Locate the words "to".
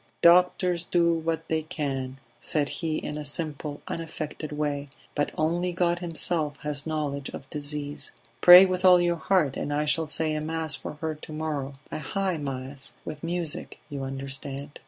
11.13-11.31